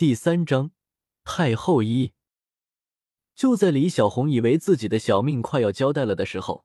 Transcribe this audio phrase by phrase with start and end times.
[0.00, 0.70] 第三章
[1.24, 2.14] 太后一。
[3.34, 6.64] 就在李小红以为自己的小命快要交代了的时候，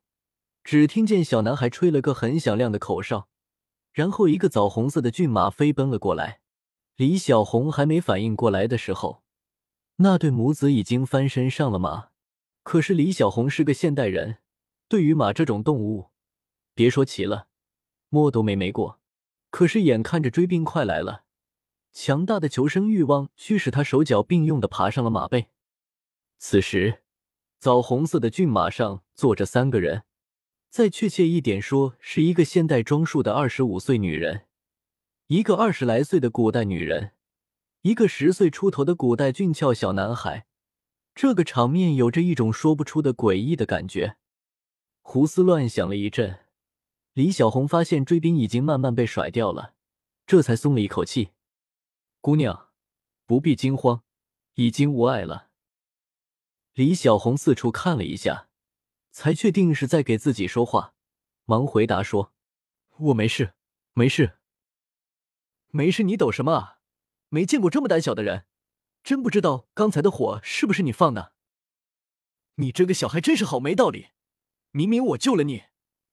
[0.63, 3.27] 只听见小男孩吹了个很响亮的口哨，
[3.91, 6.39] 然后一个枣红色的骏马飞奔了过来。
[6.95, 9.21] 李小红还没反应过来的时候，
[9.97, 12.11] 那对母子已经翻身上了马。
[12.63, 14.37] 可是李小红是个现代人，
[14.87, 16.11] 对于马这种动物，
[16.73, 17.49] 别说骑了，
[18.07, 19.01] 摸都没没过。
[19.49, 21.24] 可是眼看着追兵快来了，
[21.95, 25.47] 强大的求生欲望驱使他手脚并用的爬上了马背。
[26.37, 27.01] 此时，
[27.57, 30.03] 枣红色的骏马上坐着三个人，
[30.69, 34.45] 再确切一点说，是一个现代装束的二十五岁女人，
[35.27, 37.13] 一个二十来岁的古代女人，
[37.83, 40.45] 一个十岁出头的古代俊俏小男孩。
[41.15, 44.17] 这个场面有着一种说不出的诡异的感觉。
[45.01, 46.39] 胡思乱想了一阵，
[47.13, 49.75] 李小红发现追兵已经慢慢被甩掉了，
[50.27, 51.29] 这才松了一口气。
[52.25, 52.71] 姑娘，
[53.27, 54.03] 不必惊慌，
[54.55, 55.51] 已经无碍了。
[56.73, 58.49] 李小红四处看了一下，
[59.11, 60.95] 才确定是在给自己说话，
[61.43, 62.33] 忙回答说
[62.97, 63.53] ：“我没事，
[63.93, 64.39] 没事，
[65.67, 66.01] 没事。
[66.01, 66.79] 你抖什么啊？
[67.29, 68.47] 没见过这么胆小的人。”
[69.05, 71.33] 真不知道刚才的火是不是你放的？
[72.55, 74.07] 你这个小孩真是好没道理！
[74.71, 75.65] 明明我救了你，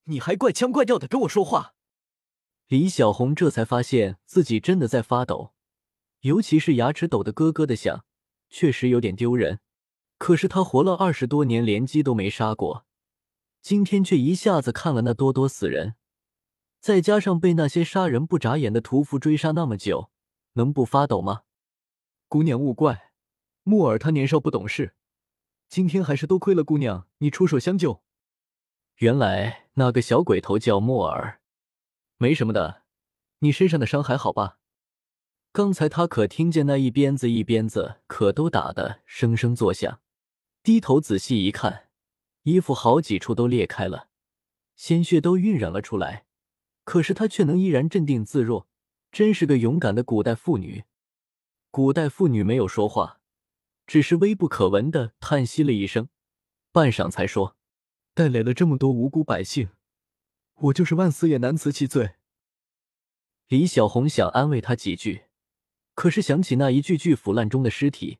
[0.02, 1.74] 你还怪腔怪调的跟我说话。
[2.66, 5.54] 李小红这才发现自己真的在发抖，
[6.22, 8.04] 尤其是牙齿抖得咯咯的响，
[8.48, 9.60] 确实有点丢人。
[10.18, 12.86] 可是他活了二十多年，连鸡都没杀过，
[13.60, 15.96] 今天却一下子看了那多多死人，
[16.80, 20.10] 再加上被那些杀人不眨眼的屠夫追杀那么久，
[20.52, 21.42] 能不发抖吗？
[22.28, 23.10] 姑娘勿怪，
[23.64, 24.94] 木耳他年少不懂事，
[25.68, 28.00] 今天还是多亏了姑娘你出手相救。
[28.98, 31.40] 原来那个小鬼头叫木耳，
[32.16, 32.84] 没什么的，
[33.40, 34.60] 你身上的伤还好吧？
[35.54, 40.00] 刚才他可听见那一鞭子一鞭子可都打得声声作响，
[40.62, 41.90] 低头仔细一看，
[42.44, 44.08] 衣服好几处都裂开了，
[44.76, 46.24] 鲜血都晕染了出来，
[46.84, 48.66] 可是他却能依然镇定自若，
[49.10, 50.84] 真是个勇敢的古代妇女。
[51.70, 53.20] 古代妇女没有说话，
[53.86, 56.08] 只是微不可闻的叹息了一声，
[56.72, 57.58] 半晌才说
[58.14, 59.68] ：“带来了这么多无辜百姓，
[60.54, 62.14] 我就是万死也难辞其罪。”
[63.48, 65.24] 李小红想安慰他几句，
[65.94, 68.18] 可是想起那一具具腐烂中的尸体，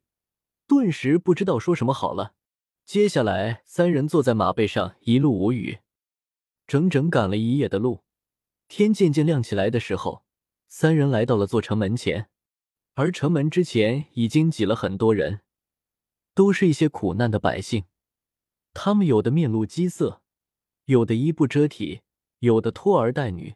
[0.67, 2.33] 顿时不知道说什么好了。
[2.85, 5.79] 接下来，三人坐在马背上，一路无语，
[6.67, 8.03] 整整赶了一夜的路。
[8.67, 10.23] 天渐渐亮起来的时候，
[10.67, 12.29] 三人来到了座城门前。
[12.95, 15.41] 而城门之前已经挤了很多人，
[16.35, 17.85] 都是一些苦难的百姓。
[18.71, 20.21] 他们有的面露饥色，
[20.85, 22.01] 有的衣不遮体，
[22.39, 23.55] 有的拖儿带女。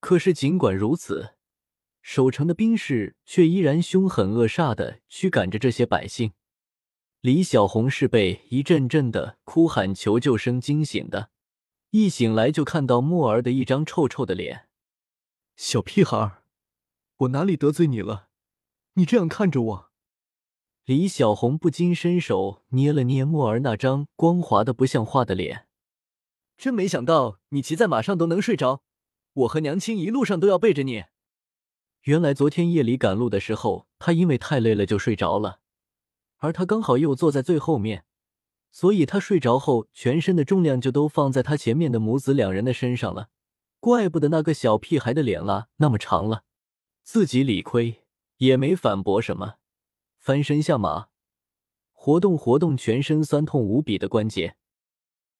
[0.00, 1.33] 可是尽管如此，
[2.06, 6.34] 守城的兵士却依然凶狠恶煞的驱赶着这些百姓。
[7.22, 11.30] 李小红是被一阵阵的哭喊求救声惊醒的，
[11.92, 14.68] 一醒来就看到墨儿的一张臭臭的脸。
[15.56, 16.42] 小屁孩，
[17.16, 18.28] 我哪里得罪你了？
[18.92, 19.90] 你这样看着我，
[20.84, 25.66] 李小红不禁伸手捏了捏墨儿那张光滑的不像话的脸。
[26.58, 28.82] 真没想到你骑在马上都能睡着，
[29.32, 31.04] 我和娘亲一路上都要背着你。
[32.04, 35.60] 原来昨天夜里赶路的时候，他因为太累了就睡着了，
[36.36, 38.04] 而他刚好又坐在最后面，
[38.70, 43.30] 所以他睡着后全身的重量就都放在他前面的母子两人的身上了。
[43.80, 46.42] 怪不得那个小屁孩的脸拉那么长了，
[47.02, 48.02] 自己理亏。
[48.38, 49.54] 也没反驳什么，
[50.18, 51.06] 翻身下马，
[51.92, 54.56] 活动活动全身酸痛无比的关节。